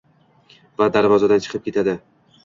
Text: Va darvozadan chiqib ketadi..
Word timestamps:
Va 0.81 0.87
darvozadan 0.95 1.43
chiqib 1.47 1.63
ketadi.. 1.67 1.95